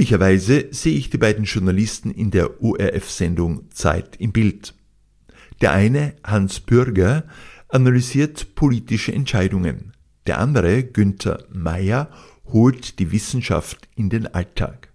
[0.00, 4.72] Üblicherweise sehe ich die beiden Journalisten in der ORF-Sendung Zeit im Bild.
[5.60, 7.24] Der eine, Hans Bürger,
[7.68, 9.92] analysiert politische Entscheidungen.
[10.26, 12.08] Der andere, Günther Meyer,
[12.46, 14.88] holt die Wissenschaft in den Alltag.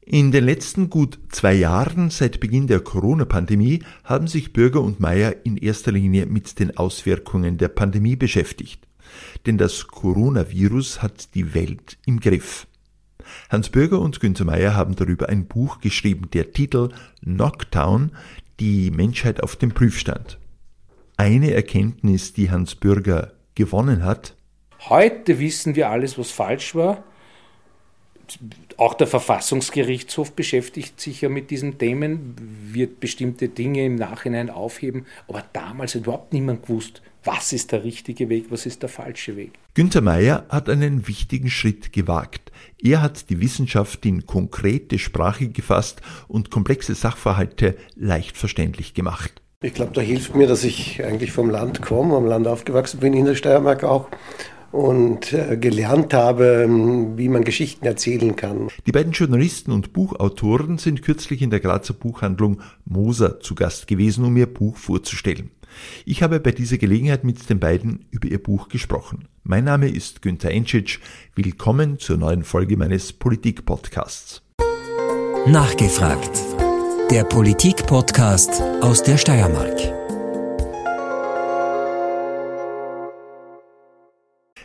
[0.00, 5.36] In den letzten gut zwei Jahren seit Beginn der Corona-Pandemie haben sich Bürger und Meyer
[5.44, 8.88] in erster Linie mit den Auswirkungen der Pandemie beschäftigt.
[9.46, 12.66] Denn das Coronavirus hat die Welt im Griff.
[13.48, 16.90] Hans Bürger und Günther Meyer haben darüber ein Buch geschrieben, der Titel
[17.22, 18.12] Knockdown,
[18.60, 20.38] die Menschheit auf dem Prüfstand.
[21.16, 24.34] Eine Erkenntnis, die Hans Bürger gewonnen hat,
[24.88, 27.04] Heute wissen wir alles, was falsch war.
[28.76, 32.36] Auch der Verfassungsgerichtshof beschäftigt sich ja mit diesen Themen,
[32.72, 35.04] wird bestimmte Dinge im Nachhinein aufheben.
[35.28, 39.36] Aber damals hat überhaupt niemand gewusst, was ist der richtige Weg, was ist der falsche
[39.36, 39.52] Weg.
[39.74, 42.49] Günther Meyer hat einen wichtigen Schritt gewagt.
[42.82, 49.42] Er hat die Wissenschaft in konkrete Sprache gefasst und komplexe Sachverhalte leicht verständlich gemacht.
[49.62, 53.12] Ich glaube, da hilft mir, dass ich eigentlich vom Land komme, am Land aufgewachsen bin,
[53.12, 54.08] in der Steiermark auch
[54.72, 58.68] und äh, gelernt habe, ähm, wie man Geschichten erzählen kann.
[58.86, 64.24] Die beiden Journalisten und Buchautoren sind kürzlich in der Grazer Buchhandlung Moser zu Gast gewesen,
[64.24, 65.50] um ihr Buch vorzustellen.
[66.04, 69.28] Ich habe bei dieser Gelegenheit mit den beiden über ihr Buch gesprochen.
[69.42, 70.98] Mein Name ist Günther Enschitsch.
[71.34, 74.42] Willkommen zur neuen Folge meines Politik-Podcasts.
[75.46, 76.30] Nachgefragt.
[77.10, 79.78] Der Politik-Podcast aus der Steiermark.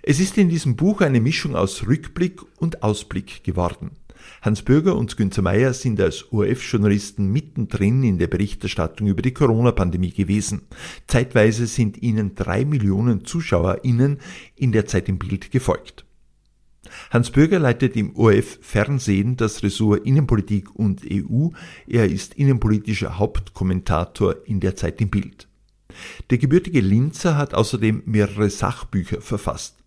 [0.04, 3.98] Es ist in diesem Buch eine Mischung aus Rückblick und Ausblick geworden.
[4.42, 10.12] Hans Bürger und Günter Meyer sind als ORF-Journalisten mittendrin in der Berichterstattung über die Corona-Pandemie
[10.12, 10.62] gewesen.
[11.08, 14.20] Zeitweise sind ihnen drei Millionen ZuschauerInnen
[14.56, 16.06] in der Zeit im Bild gefolgt.
[17.10, 21.50] Hans Bürger leitet im ORF Fernsehen das Ressort Innenpolitik und EU.
[21.88, 25.48] Er ist innenpolitischer Hauptkommentator in der Zeit im Bild.
[26.30, 29.78] Der gebürtige Linzer hat außerdem mehrere Sachbücher verfasst.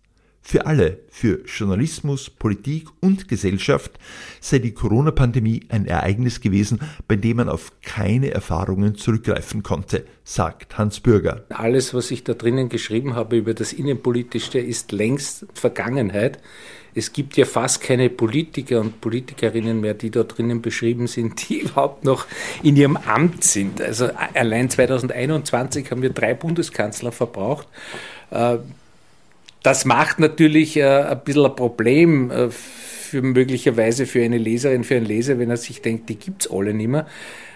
[0.41, 3.99] Für alle, für Journalismus, Politik und Gesellschaft
[4.39, 10.77] sei die Corona-Pandemie ein Ereignis gewesen, bei dem man auf keine Erfahrungen zurückgreifen konnte, sagt
[10.77, 11.45] Hans Bürger.
[11.49, 16.39] Alles, was ich da drinnen geschrieben habe über das Innenpolitische, ist längst Vergangenheit.
[16.95, 21.59] Es gibt ja fast keine Politiker und Politikerinnen mehr, die da drinnen beschrieben sind, die
[21.61, 22.25] überhaupt noch
[22.63, 23.81] in ihrem Amt sind.
[23.81, 27.67] Also allein 2021 haben wir drei Bundeskanzler verbraucht.
[29.63, 34.95] Das macht natürlich äh, ein bisschen ein Problem äh, für möglicherweise für eine Leserin, für
[34.95, 37.07] einen Leser, wenn er sich denkt, die gibt es alle nicht mehr.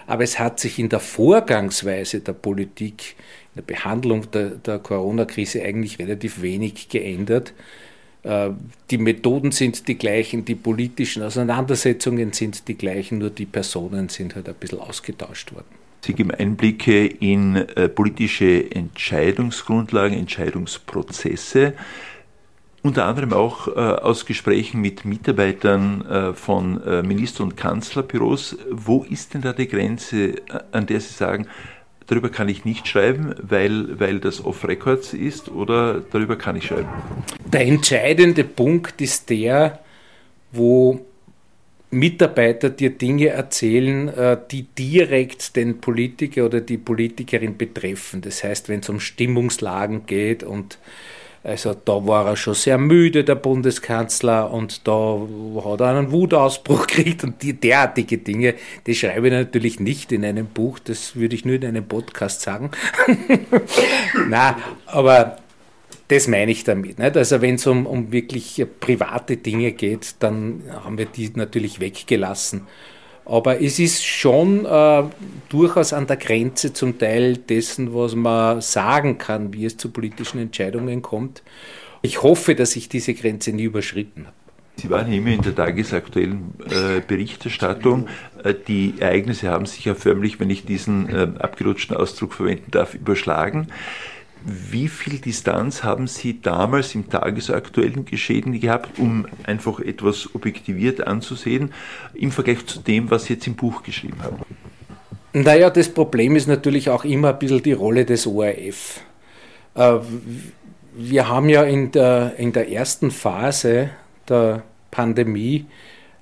[0.06, 3.16] Aber es hat sich in der Vorgangsweise der Politik,
[3.54, 7.54] in der Behandlung der, der Corona-Krise eigentlich relativ wenig geändert.
[8.22, 8.50] Äh,
[8.90, 14.34] die Methoden sind die gleichen, die politischen Auseinandersetzungen sind die gleichen, nur die Personen sind
[14.34, 15.83] halt ein bisschen ausgetauscht worden.
[16.04, 21.72] Sie geben Einblicke in äh, politische Entscheidungsgrundlagen, Entscheidungsprozesse,
[22.82, 28.58] unter anderem auch äh, aus Gesprächen mit Mitarbeitern äh, von Minister- und Kanzlerbüros.
[28.70, 30.34] Wo ist denn da die Grenze,
[30.72, 31.46] an der Sie sagen,
[32.06, 36.88] darüber kann ich nicht schreiben, weil, weil das off-records ist oder darüber kann ich schreiben?
[37.46, 39.80] Der entscheidende Punkt ist der,
[40.52, 41.00] wo
[41.94, 48.20] Mitarbeiter dir Dinge erzählen, äh, die direkt den Politiker oder die Politikerin betreffen.
[48.20, 50.78] Das heißt, wenn es um Stimmungslagen geht und
[51.44, 55.20] also da war er schon sehr müde, der Bundeskanzler, und da
[55.62, 58.54] hat er einen Wutausbruch gekriegt und die derartige Dinge,
[58.86, 62.40] die schreibe ich natürlich nicht in einem Buch, das würde ich nur in einem Podcast
[62.40, 62.70] sagen.
[64.28, 64.56] Na,
[64.86, 65.36] aber
[66.08, 66.98] das meine ich damit.
[66.98, 67.16] Nicht?
[67.16, 72.66] Also wenn es um, um wirklich private Dinge geht, dann haben wir die natürlich weggelassen.
[73.26, 75.02] Aber es ist schon äh,
[75.48, 80.40] durchaus an der Grenze zum Teil dessen, was man sagen kann, wie es zu politischen
[80.40, 81.42] Entscheidungen kommt.
[82.02, 84.36] Ich hoffe, dass ich diese Grenze nie überschritten habe.
[84.76, 88.08] Sie waren immer in der tagesaktuellen äh, Berichterstattung.
[88.42, 92.94] Äh, die Ereignisse haben sich ja förmlich, wenn ich diesen äh, abgerutschten Ausdruck verwenden darf,
[92.94, 93.68] überschlagen.
[94.46, 101.72] Wie viel Distanz haben Sie damals im tagesaktuellen Geschehen gehabt, um einfach etwas objektiviert anzusehen,
[102.12, 104.36] im Vergleich zu dem, was Sie jetzt im Buch geschrieben haben?
[105.32, 109.00] Naja, das Problem ist natürlich auch immer ein bisschen die Rolle des ORF.
[109.74, 109.94] Äh,
[110.94, 113.90] wir haben ja in der, in der ersten Phase
[114.28, 115.64] der Pandemie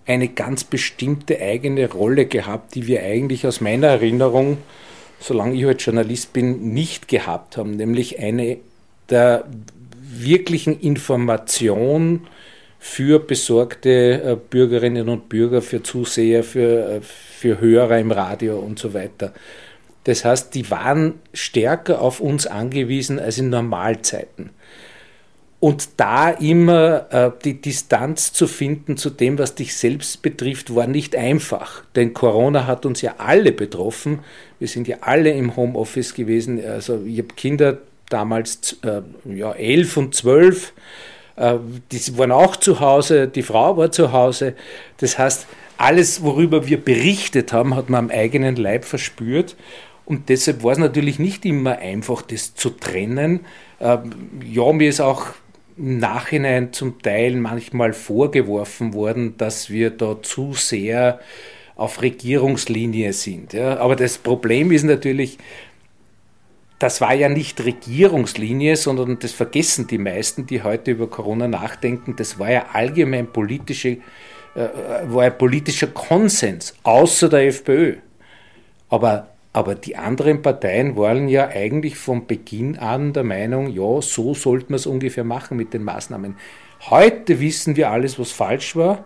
[0.07, 4.59] eine ganz bestimmte eigene Rolle gehabt, die wir eigentlich aus meiner Erinnerung
[5.23, 8.59] solange ich als Journalist bin, nicht gehabt haben, nämlich eine
[9.09, 9.45] der
[10.01, 12.27] wirklichen Information
[12.79, 18.79] für besorgte äh, Bürgerinnen und Bürger, für Zuseher, für, äh, für Hörer im Radio und
[18.79, 19.33] so weiter.
[20.05, 24.51] Das heißt, die waren stärker auf uns angewiesen als in Normalzeiten.
[25.63, 30.89] Und da immer äh, die Distanz zu finden zu dem, was dich selbst betrifft, war
[30.89, 31.85] nicht einfach.
[31.95, 34.19] Denn Corona hat uns ja alle betroffen.
[34.59, 36.61] Wir sind ja alle im Homeoffice gewesen.
[36.65, 37.79] Also ich habe Kinder
[38.09, 40.73] damals äh, ja, elf und zwölf.
[41.37, 41.59] Äh,
[41.93, 44.55] die waren auch zu Hause, die Frau war zu Hause.
[44.97, 45.47] Das heißt,
[45.79, 49.55] alles, worüber wir berichtet haben, hat man am eigenen Leib verspürt.
[50.07, 53.47] Und deshalb war es natürlich nicht immer einfach, das zu trennen.
[53.81, 54.11] Ähm,
[54.45, 55.27] ja, mir ist auch
[55.77, 61.21] im Nachhinein zum Teil manchmal vorgeworfen worden, dass wir da zu sehr
[61.75, 63.53] auf Regierungslinie sind.
[63.53, 63.79] Ja.
[63.79, 65.39] Aber das Problem ist natürlich,
[66.79, 72.17] das war ja nicht Regierungslinie, sondern das vergessen die meisten, die heute über Corona nachdenken.
[72.17, 73.99] Das war ja allgemein politische,
[74.55, 74.69] äh,
[75.05, 77.97] war ein politischer Konsens, außer der FPÖ.
[78.89, 84.35] Aber, aber die anderen Parteien waren ja eigentlich von Beginn an der Meinung, ja, so
[84.35, 86.37] sollte man es ungefähr machen mit den Maßnahmen.
[86.89, 89.05] Heute wissen wir alles, was falsch war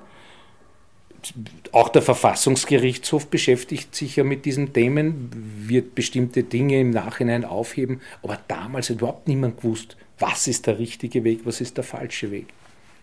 [1.72, 5.30] auch der Verfassungsgerichtshof beschäftigt sich ja mit diesen Themen,
[5.66, 10.78] wird bestimmte Dinge im Nachhinein aufheben, aber damals hat überhaupt niemand gewusst, was ist der
[10.78, 12.46] richtige Weg, was ist der falsche Weg.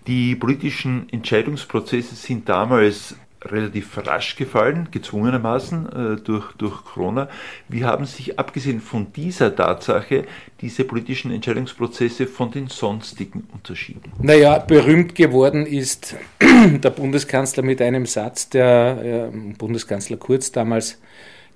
[0.07, 7.29] Die politischen Entscheidungsprozesse sind damals relativ rasch gefallen, gezwungenermaßen äh, durch, durch Corona.
[7.67, 10.25] Wie haben sich abgesehen von dieser Tatsache
[10.61, 14.11] diese politischen Entscheidungsprozesse von den sonstigen unterschieden?
[14.21, 20.99] Naja, berühmt geworden ist der Bundeskanzler mit einem Satz, der äh, Bundeskanzler Kurz damals,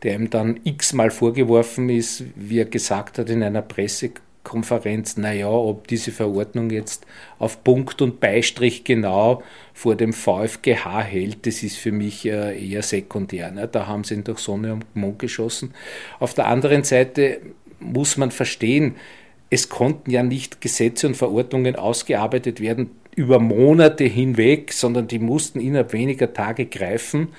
[0.03, 5.49] der ihm dann x-mal vorgeworfen ist, wie er gesagt hat in einer Pressekonferenz, Konferenz, naja,
[5.49, 7.05] ob diese Verordnung jetzt
[7.37, 12.81] auf Punkt und Beistrich genau vor dem VfGH hält, das ist für mich äh, eher
[12.81, 13.51] sekundär.
[13.51, 13.67] Ne?
[13.67, 15.73] Da haben sie ihn durch Sonne und Mond geschossen.
[16.19, 17.41] Auf der anderen Seite
[17.81, 18.95] muss man verstehen,
[19.49, 25.59] es konnten ja nicht Gesetze und Verordnungen ausgearbeitet werden über Monate hinweg, sondern die mussten
[25.59, 27.29] innerhalb weniger Tage greifen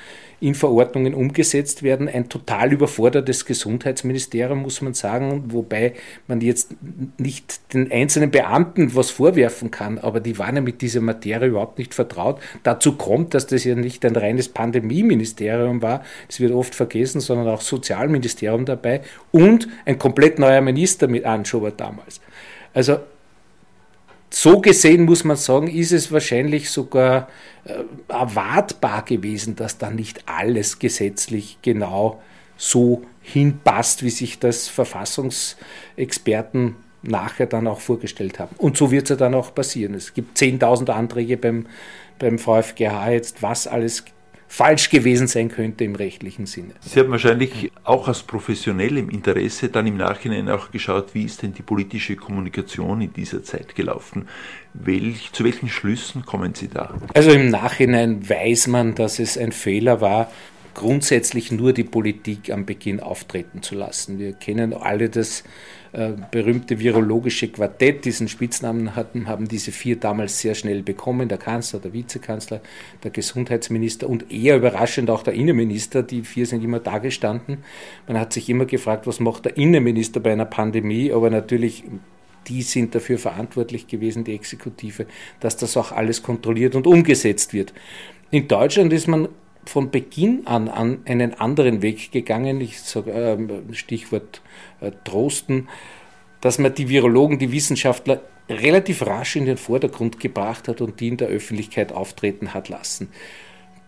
[0.40, 2.08] in Verordnungen umgesetzt werden.
[2.08, 5.94] Ein total überfordertes Gesundheitsministerium, muss man sagen, wobei
[6.26, 6.74] man jetzt
[7.18, 11.78] nicht den einzelnen Beamten was vorwerfen kann, aber die waren ja mit dieser Materie überhaupt
[11.78, 12.40] nicht vertraut.
[12.62, 17.48] Dazu kommt, dass das ja nicht ein reines Pandemieministerium war, das wird oft vergessen, sondern
[17.48, 19.02] auch Sozialministerium dabei
[19.32, 22.20] und ein komplett neuer Minister mit Anschober damals.
[22.74, 22.98] Also
[24.30, 27.28] so gesehen muss man sagen, ist es wahrscheinlich sogar
[27.64, 32.22] äh, erwartbar gewesen, dass da nicht alles gesetzlich genau
[32.56, 38.54] so hinpasst, wie sich das Verfassungsexperten nachher dann auch vorgestellt haben.
[38.58, 39.94] Und so wird es ja dann auch passieren.
[39.94, 41.66] Es gibt 10.000 Anträge beim,
[42.18, 44.04] beim VfGH jetzt, was alles
[44.48, 46.74] falsch gewesen sein könnte im rechtlichen Sinne.
[46.80, 51.52] Sie haben wahrscheinlich auch aus professionellem Interesse dann im Nachhinein auch geschaut, wie ist denn
[51.52, 54.26] die politische Kommunikation in dieser Zeit gelaufen?
[54.72, 56.94] Welch, zu welchen Schlüssen kommen Sie da?
[57.14, 60.30] Also im Nachhinein weiß man, dass es ein Fehler war,
[60.74, 64.18] grundsätzlich nur die Politik am Beginn auftreten zu lassen.
[64.18, 65.44] Wir kennen alle das
[66.30, 68.04] berühmte virologische Quartett.
[68.04, 72.60] Diesen Spitznamen hatten, haben diese vier damals sehr schnell bekommen, der Kanzler, der Vizekanzler,
[73.02, 76.02] der Gesundheitsminister und eher überraschend auch der Innenminister.
[76.02, 77.58] Die vier sind immer da gestanden.
[78.06, 81.84] Man hat sich immer gefragt, was macht der Innenminister bei einer Pandemie, aber natürlich
[82.46, 85.06] die sind dafür verantwortlich gewesen, die Exekutive,
[85.40, 87.74] dass das auch alles kontrolliert und umgesetzt wird.
[88.30, 89.28] In Deutschland ist man
[89.68, 92.60] von Beginn an, an einen anderen Weg gegangen.
[92.60, 94.40] Ich sage äh, Stichwort
[94.80, 95.68] äh, Trosten,
[96.40, 101.08] dass man die Virologen, die Wissenschaftler relativ rasch in den Vordergrund gebracht hat und die
[101.08, 103.10] in der Öffentlichkeit auftreten hat lassen.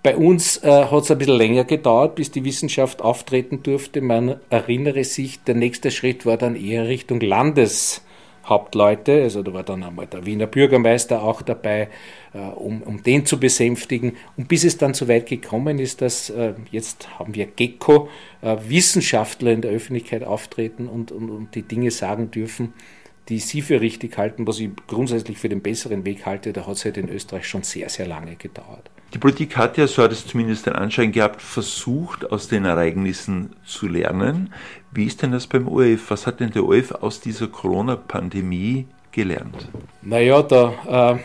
[0.03, 4.01] Bei uns äh, hat es ein bisschen länger gedauert, bis die Wissenschaft auftreten durfte.
[4.01, 8.03] Man erinnere sich, der nächste Schritt war dann eher Richtung Landes.
[8.45, 11.89] Hauptleute, also da war dann einmal der Wiener Bürgermeister auch dabei,
[12.39, 14.17] um, um den zu besänftigen.
[14.37, 18.09] Und bis es dann so weit gekommen ist, dass äh, jetzt haben wir Gecko,
[18.43, 22.73] äh, Wissenschaftler in der Öffentlichkeit auftreten und, und, und die Dinge sagen dürfen,
[23.29, 26.75] die Sie für richtig halten, was ich grundsätzlich für den besseren Weg halte, da hat
[26.75, 28.91] es halt in Österreich schon sehr, sehr lange gedauert.
[29.15, 33.57] Die Politik hat ja, so hat es zumindest den Anschein gehabt, versucht, aus den Ereignissen
[33.65, 34.53] zu lernen.
[34.93, 36.11] Wie ist denn das beim ORF?
[36.11, 39.69] Was hat denn der ORF aus dieser Corona-Pandemie gelernt?
[40.03, 41.19] Naja, da äh,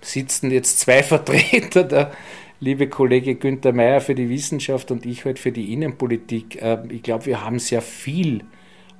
[0.00, 2.12] sitzen jetzt zwei Vertreter, der
[2.60, 6.60] liebe Kollege Günther Mayer für die Wissenschaft und ich heute für die Innenpolitik.
[6.60, 8.44] Äh, ich glaube, wir haben sehr viel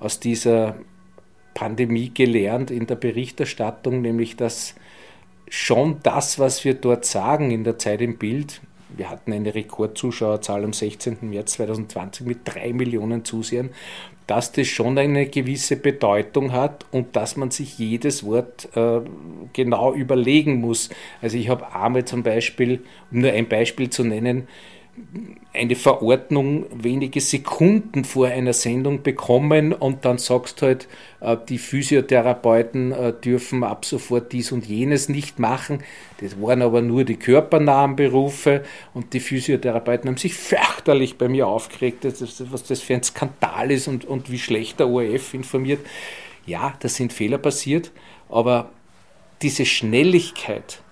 [0.00, 0.76] aus dieser
[1.54, 4.74] Pandemie gelernt in der Berichterstattung, nämlich dass
[5.48, 8.60] schon das, was wir dort sagen in der Zeit im Bild.
[8.96, 11.18] Wir hatten eine Rekordzuschauerzahl am 16.
[11.22, 13.70] März 2020 mit drei Millionen Zusehern,
[14.28, 19.00] dass das schon eine gewisse Bedeutung hat und dass man sich jedes Wort äh,
[19.54, 20.90] genau überlegen muss.
[21.22, 24.46] Also ich habe einmal zum Beispiel, um nur ein Beispiel zu nennen,
[25.52, 30.88] eine Verordnung wenige Sekunden vor einer Sendung bekommen und dann sagst halt,
[31.20, 35.82] äh, die Physiotherapeuten äh, dürfen ab sofort dies und jenes nicht machen.
[36.20, 38.62] Das waren aber nur die körpernahen Berufe
[38.94, 43.88] und die Physiotherapeuten haben sich fürchterlich bei mir aufgeregt, was das für ein Skandal ist
[43.88, 45.80] und, und wie schlecht der ORF informiert.
[46.46, 47.90] Ja, da sind Fehler passiert,
[48.28, 48.70] aber
[49.42, 50.82] diese Schnelligkeit,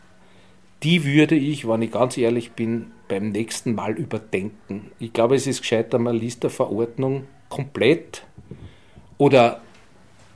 [0.82, 4.90] die würde ich, wenn ich ganz ehrlich bin, beim nächsten Mal überdenken.
[4.98, 8.24] Ich glaube, es ist gescheiter, man liest der Verordnung komplett
[9.18, 9.62] oder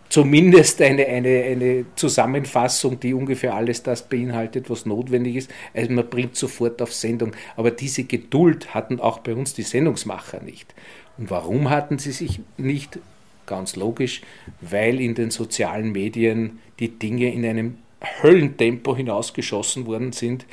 [0.09, 5.51] zumindest eine, eine, eine Zusammenfassung, die ungefähr alles das beinhaltet, was notwendig ist.
[5.73, 7.33] Also man bringt sofort auf Sendung.
[7.57, 10.75] Aber diese Geduld hatten auch bei uns die Sendungsmacher nicht.
[11.17, 12.99] Und warum hatten sie sich nicht?
[13.47, 14.23] Ganz logisch,
[14.61, 17.79] weil in den sozialen Medien die Dinge in einem
[18.23, 20.47] Höllentempo hinausgeschossen worden sind.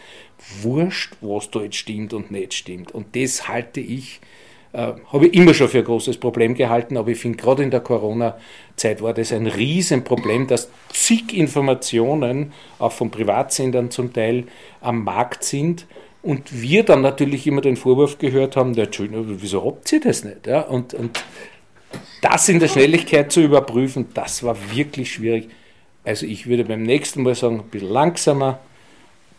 [0.61, 2.91] Wurscht, was da jetzt stimmt und nicht stimmt.
[2.93, 4.19] Und das halte ich,
[4.73, 7.71] äh, habe ich immer schon für ein großes Problem gehalten, aber ich finde, gerade in
[7.71, 14.45] der Corona-Zeit war das ein Riesenproblem, dass zig Informationen, auch von Privatsendern zum Teil,
[14.81, 15.87] am Markt sind.
[16.21, 20.45] Und wir dann natürlich immer den Vorwurf gehört haben, wieso habt ihr das nicht?
[20.47, 21.23] Ja, und, und
[22.21, 25.49] das in der Schnelligkeit zu überprüfen, das war wirklich schwierig.
[26.07, 28.61] Also ich würde beim nächsten Mal sagen, ein bisschen langsamer.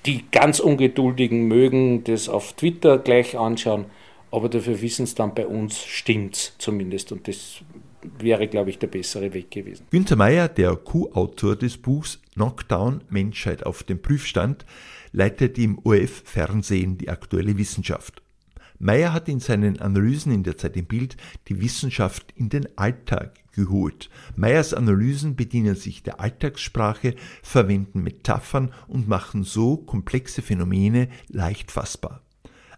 [0.04, 3.86] Die ganz Ungeduldigen mögen das auf Twitter gleich anschauen,
[4.30, 7.10] aber dafür wissen es dann bei uns, stimmt es zumindest.
[7.10, 7.62] Und das
[8.18, 9.86] wäre, glaube ich, der bessere Weg gewesen.
[9.90, 14.66] Günter Meyer, der Co-Autor des Buchs Knockdown Menschheit auf dem Prüfstand,
[15.12, 18.20] leitet im ORF-Fernsehen die aktuelle Wissenschaft.
[18.78, 21.16] Meyer hat in seinen Analysen in der Zeit im Bild
[21.48, 24.08] die Wissenschaft in den Alltag geholt.
[24.36, 32.22] Meyers Analysen bedienen sich der Alltagssprache, verwenden Metaphern und machen so komplexe Phänomene leicht fassbar.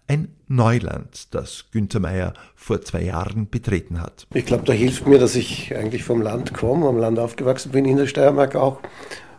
[0.07, 4.27] Ein Neuland, das Günther Meyer vor zwei Jahren betreten hat.
[4.35, 7.85] Ich glaube, da hilft mir, dass ich eigentlich vom Land komme, am Land aufgewachsen bin,
[7.85, 8.81] in der Steiermark auch,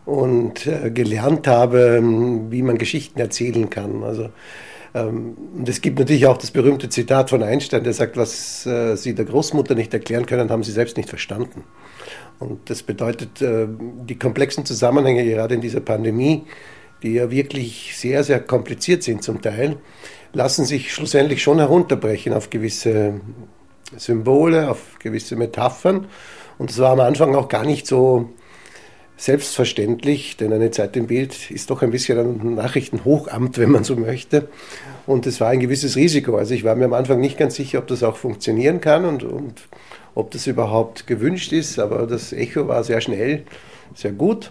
[0.06, 2.00] und äh, gelernt habe,
[2.50, 4.02] wie man Geschichten erzählen kann.
[4.02, 4.32] Also ähm,
[4.94, 9.14] und es gibt natürlich auch das berühmte Zitat von Einstein, der sagt, was äh, Sie
[9.14, 11.64] der Großmutter nicht erklären können, haben Sie selbst nicht verstanden.
[12.38, 16.44] Und das bedeutet, äh, die komplexen Zusammenhänge gerade in dieser Pandemie,
[17.02, 19.78] die ja wirklich sehr, sehr kompliziert sind zum Teil,
[20.34, 23.20] lassen sich schlussendlich schon herunterbrechen auf gewisse
[23.96, 26.06] Symbole, auf gewisse Metaphern.
[26.58, 28.30] Und es war am Anfang auch gar nicht so
[29.22, 33.94] selbstverständlich, denn eine Zeit im Bild ist doch ein bisschen ein Nachrichtenhochamt, wenn man so
[33.94, 34.48] möchte.
[35.06, 36.36] Und es war ein gewisses Risiko.
[36.36, 39.22] Also ich war mir am Anfang nicht ganz sicher, ob das auch funktionieren kann und,
[39.22, 39.62] und
[40.16, 41.78] ob das überhaupt gewünscht ist.
[41.78, 43.44] Aber das Echo war sehr schnell,
[43.94, 44.50] sehr gut.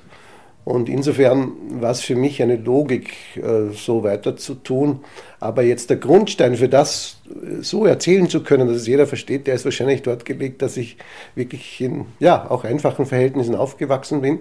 [0.63, 4.99] Und insofern war es für mich eine Logik, äh, so weiter zu tun.
[5.39, 9.47] Aber jetzt der Grundstein für das, äh, so erzählen zu können, dass es jeder versteht,
[9.47, 10.97] der ist wahrscheinlich dort gelegt, dass ich
[11.33, 14.39] wirklich in ja, auch einfachen Verhältnissen aufgewachsen bin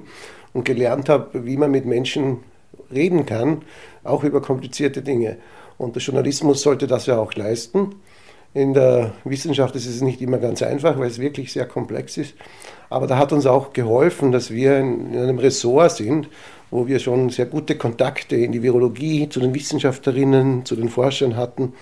[0.53, 2.39] und gelernt habe, wie man mit Menschen
[2.93, 3.63] reden kann,
[4.05, 5.39] auch über komplizierte Dinge.
[5.79, 7.95] Und der Journalismus sollte das ja auch leisten.
[8.53, 12.35] In der Wissenschaft ist es nicht immer ganz einfach, weil es wirklich sehr komplex ist.
[12.89, 16.29] Aber da hat uns auch geholfen, dass wir in, einem Ressort sind,
[16.73, 21.37] wo wir schon sehr gute Kontakte in die Virologie zu den Wissenschaftlerinnen, zu den Forschern
[21.37, 21.75] hatten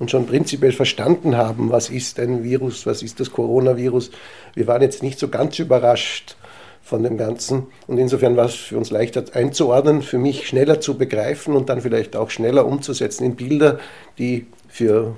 [0.00, 4.10] und schon prinzipiell verstanden haben, was ist ein Virus, was ist das Coronavirus.
[4.54, 6.36] Wir waren jetzt nicht so ganz überrascht
[6.82, 10.98] von dem Ganzen und insofern war es für uns leichter einzuordnen, für mich schneller zu
[10.98, 13.78] begreifen und dann vielleicht auch schneller umzusetzen in Bilder,
[14.18, 15.16] die für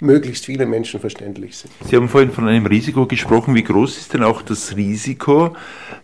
[0.00, 1.72] möglichst viele Menschen verständlich sind.
[1.84, 3.54] Sie haben vorhin von einem Risiko gesprochen.
[3.54, 5.56] Wie groß ist denn auch das Risiko,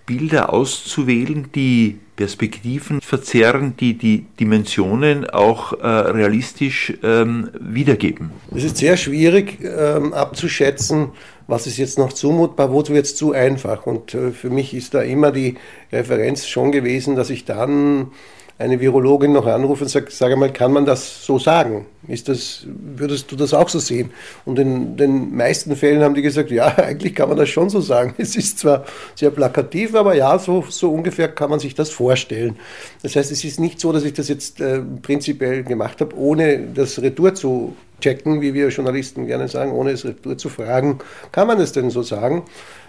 [0.07, 8.31] Bilder auszuwählen, die Perspektiven verzerren, die die Dimensionen auch äh, realistisch ähm, wiedergeben?
[8.55, 11.09] Es ist sehr schwierig ähm, abzuschätzen,
[11.47, 13.87] was ist jetzt noch zumutbar, wo wird es zu einfach.
[13.87, 15.57] Und äh, für mich ist da immer die
[15.93, 18.13] Referenz schon gewesen, dass ich dann
[18.59, 21.87] eine Virologin noch anrufe und sage, sage mal, kann man das so sagen?
[22.07, 24.11] Ist das, würdest du das auch so sehen?
[24.45, 27.81] Und in den meisten Fällen haben die gesagt, ja, eigentlich kann man das schon so
[27.81, 28.15] sagen.
[28.25, 28.85] Es ist zwar
[29.15, 32.57] sehr plakativ, aber ja, so, so ungefähr kann man sich das vorstellen.
[33.03, 36.59] Das heißt, es ist nicht so, dass ich das jetzt äh, prinzipiell gemacht habe, ohne
[36.75, 40.07] das Retour zu checken, wie wir Journalisten gerne sagen, ohne es
[40.37, 40.99] zu fragen,
[41.33, 42.43] kann man es denn so sagen?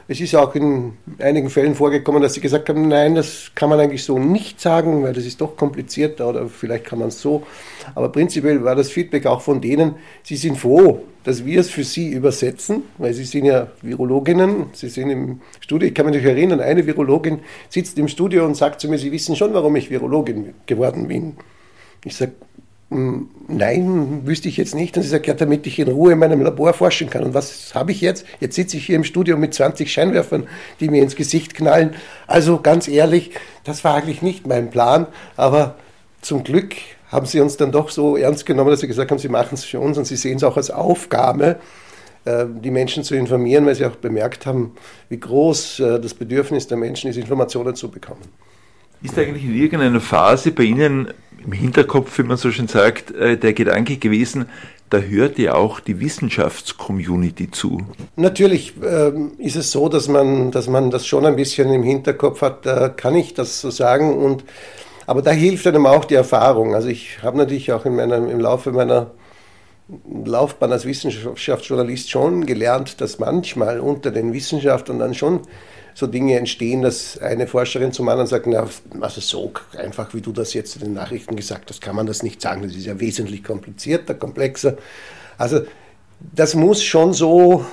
[0.07, 3.79] Es ist auch in einigen Fällen vorgekommen, dass sie gesagt haben, nein, das kann man
[3.79, 7.43] eigentlich so nicht sagen, weil das ist doch komplizierter oder vielleicht kann man es so.
[7.95, 11.84] Aber prinzipiell war das Feedback auch von denen, sie sind froh, dass wir es für
[11.84, 15.88] sie übersetzen, weil sie sind ja Virologinnen, sie sind im Studio.
[15.88, 19.36] Ich kann mich erinnern, eine Virologin sitzt im Studio und sagt zu mir, sie wissen
[19.36, 21.38] schon, warum ich Virologin geworden bin.
[22.03, 22.34] Ich sage,
[22.89, 24.96] nein, wüsste ich jetzt nicht.
[24.96, 27.24] Und sie sagt, ja, damit ich in Ruhe in meinem Labor forschen kann.
[27.24, 28.25] Und was habe ich jetzt?
[28.39, 30.48] Jetzt sitze ich hier im Studio mit 20 Scheinwerfern,
[30.80, 31.96] die mir ins Gesicht knallen.
[32.27, 33.32] Also ganz ehrlich,
[33.63, 35.08] das war eigentlich nicht mein Plan.
[35.36, 35.75] Aber
[36.22, 36.75] zum Glück
[37.08, 39.63] haben sie uns dann doch so ernst genommen, dass sie gesagt haben, sie machen es
[39.63, 41.58] für uns und sie sehen es auch als Aufgabe,
[42.25, 44.74] äh, die Menschen zu informieren, weil sie auch bemerkt haben,
[45.10, 48.24] wie groß äh, das Bedürfnis der Menschen ist, Informationen zu bekommen.
[49.05, 51.13] Ist eigentlich in irgendeiner Phase bei Ihnen
[51.45, 54.47] im Hinterkopf, wie man so schön sagt, äh, der Gedanke gewesen,
[54.89, 57.81] da hört ja auch die Wissenschaftscommunity zu.
[58.15, 62.41] Natürlich ähm, ist es so, dass man, dass man das schon ein bisschen im Hinterkopf
[62.41, 64.17] hat, da kann ich das so sagen.
[64.17, 64.43] Und,
[65.05, 66.74] aber da hilft einem auch die Erfahrung.
[66.74, 69.12] Also ich habe natürlich auch in meiner, im Laufe meiner
[70.25, 75.41] Laufbahn als Wissenschaftsjournalist schon gelernt, dass manchmal unter den Wissenschaftlern dann schon
[75.95, 78.67] so Dinge entstehen, dass eine Forscherin zum anderen sagt, na,
[78.99, 82.21] also so einfach, wie du das jetzt in den Nachrichten gesagt hast, kann man das
[82.21, 82.63] nicht sagen.
[82.63, 84.75] Das ist ja wesentlich komplizierter, komplexer.
[85.37, 85.61] Also
[86.19, 87.65] das muss schon so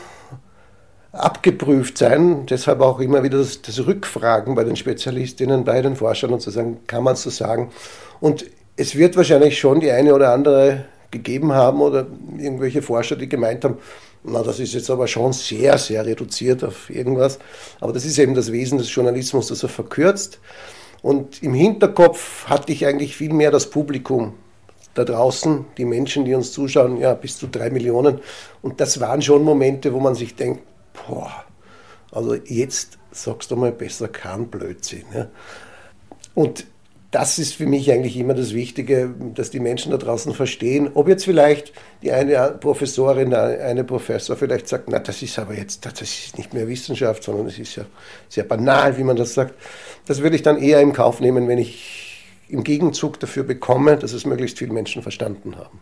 [1.10, 2.46] abgeprüft sein.
[2.46, 6.50] Deshalb auch immer wieder das, das Rückfragen bei den Spezialistinnen, bei den Forschern und zu
[6.50, 7.72] sagen, kann man es so sagen.
[8.20, 12.06] Und es wird wahrscheinlich schon die eine oder andere gegeben haben oder
[12.38, 13.78] irgendwelche Forscher, die gemeint haben,
[14.24, 17.38] na, das ist jetzt aber schon sehr, sehr reduziert auf irgendwas.
[17.80, 20.38] Aber das ist eben das Wesen des Journalismus, dass er verkürzt.
[21.02, 24.34] Und im Hinterkopf hatte ich eigentlich viel mehr das Publikum
[24.94, 28.20] da draußen, die Menschen, die uns zuschauen, ja, bis zu drei Millionen.
[28.60, 30.62] Und das waren schon Momente, wo man sich denkt,
[30.92, 31.44] boah,
[32.12, 35.04] also jetzt sagst du mal besser kein Blödsinn.
[35.14, 35.28] Ja.
[36.34, 36.66] Und
[37.12, 41.08] das ist für mich eigentlich immer das Wichtige, dass die Menschen da draußen verstehen, ob
[41.08, 46.00] jetzt vielleicht die eine Professorin, eine Professor vielleicht sagt, na, das ist aber jetzt, das
[46.00, 47.84] ist nicht mehr Wissenschaft, sondern es ist ja
[48.30, 49.54] sehr banal, wie man das sagt.
[50.06, 54.14] Das würde ich dann eher im Kauf nehmen, wenn ich im Gegenzug dafür bekomme, dass
[54.14, 55.80] es möglichst viele Menschen verstanden haben.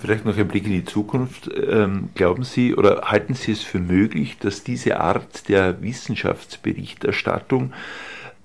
[0.00, 1.50] Vielleicht noch ein Blick in die Zukunft.
[1.56, 7.72] Ähm, glauben Sie oder halten Sie es für möglich, dass diese Art der Wissenschaftsberichterstattung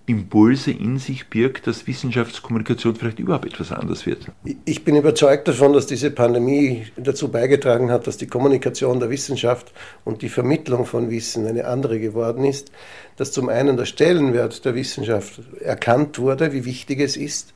[0.05, 4.27] Impulse in sich birgt, dass Wissenschaftskommunikation vielleicht überhaupt etwas anders wird.
[4.65, 9.71] Ich bin überzeugt davon, dass diese Pandemie dazu beigetragen hat, dass die Kommunikation der Wissenschaft
[10.03, 12.71] und die Vermittlung von Wissen eine andere geworden ist,
[13.15, 17.53] dass zum einen der Stellenwert der Wissenschaft erkannt wurde, wie wichtig es ist,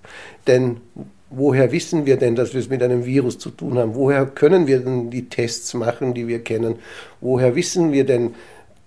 [0.47, 0.77] denn
[1.29, 3.95] woher wissen wir denn, dass wir es mit einem Virus zu tun haben?
[3.95, 6.75] Woher können wir denn die Tests machen, die wir kennen?
[7.19, 8.35] Woher wissen wir denn,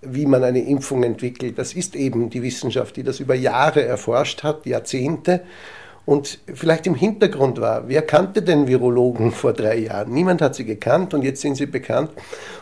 [0.01, 1.57] wie man eine Impfung entwickelt.
[1.57, 5.41] Das ist eben die Wissenschaft, die das über Jahre erforscht hat, Jahrzehnte.
[6.03, 10.11] Und vielleicht im Hintergrund war, wer kannte den Virologen vor drei Jahren?
[10.11, 12.09] Niemand hat sie gekannt und jetzt sind sie bekannt.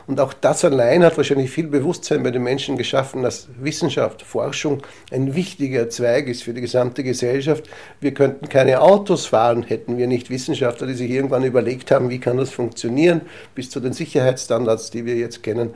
[0.08, 4.84] Und auch das allein hat wahrscheinlich viel Bewusstsein bei den Menschen geschaffen, dass Wissenschaft, Forschung
[5.12, 7.70] ein wichtiger Zweig ist für die gesamte Gesellschaft.
[8.02, 12.20] Wir könnten keine Autos fahren, hätten wir nicht Wissenschaftler, die sich irgendwann überlegt haben, wie
[12.20, 13.22] kann das funktionieren,
[13.56, 15.74] bis zu den Sicherheitsstandards, die wir jetzt kennen.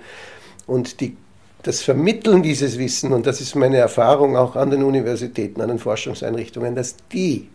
[0.65, 1.15] Und die
[1.63, 5.79] das Vermitteln dieses Wissen, und das ist meine Erfahrung auch an den Universitäten, an den
[5.79, 7.49] Forschungseinrichtungen, dass die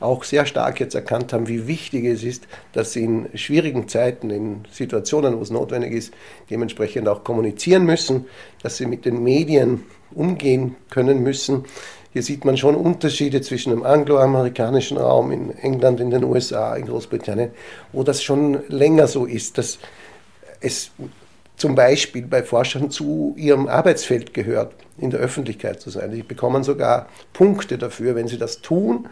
[0.00, 4.30] auch sehr stark jetzt erkannt haben, wie wichtig es ist, dass sie in schwierigen Zeiten,
[4.30, 6.14] in Situationen, wo es notwendig ist,
[6.50, 8.26] dementsprechend auch kommunizieren müssen,
[8.62, 11.64] dass sie mit den Medien umgehen können müssen.
[12.12, 16.86] Hier sieht man schon Unterschiede zwischen dem angloamerikanischen Raum in England, in den USA, in
[16.86, 17.50] Großbritannien,
[17.92, 19.78] wo das schon länger so ist, dass
[20.60, 20.90] es
[21.62, 26.10] zum Beispiel bei Forschern zu ihrem Arbeitsfeld gehört, in der Öffentlichkeit zu sein.
[26.10, 29.08] Sie bekommen sogar Punkte dafür, wenn sie das tun.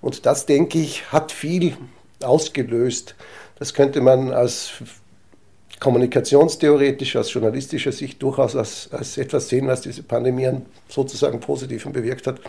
[0.00, 1.76] Und das, denke ich, hat viel
[2.24, 3.14] ausgelöst.
[3.60, 4.72] Das könnte man als
[5.78, 10.50] kommunikationstheoretisch, aus journalistischer Sicht durchaus als, als etwas sehen, was diese Pandemie
[10.88, 12.40] sozusagen Positiven bewirkt hat.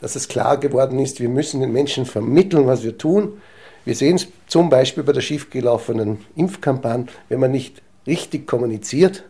[0.00, 3.40] Dass es klar geworden ist, wir müssen den Menschen vermitteln, was wir tun.
[3.84, 9.24] Wir sehen es zum Beispiel bei der schiefgelaufenen Impfkampagne, wenn man nicht richtig kommuniziert,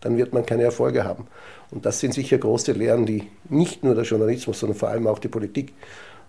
[0.00, 1.26] dann wird man keine Erfolge haben.
[1.70, 5.18] Und das sind sicher große Lehren, die nicht nur der Journalismus, sondern vor allem auch
[5.18, 5.72] die Politik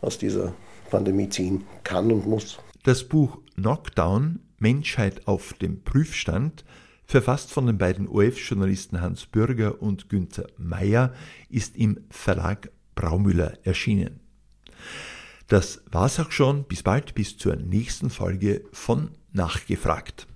[0.01, 0.53] aus dieser
[0.89, 2.57] Pandemie ziehen kann und muss.
[2.83, 6.63] Das Buch Knockdown, Menschheit auf dem Prüfstand,
[7.05, 11.13] verfasst von den beiden OF-Journalisten Hans Bürger und Günther Meyer,
[11.49, 14.21] ist im Verlag Braumüller erschienen.
[15.47, 16.63] Das war's auch schon.
[16.63, 20.27] Bis bald, bis zur nächsten Folge von Nachgefragt.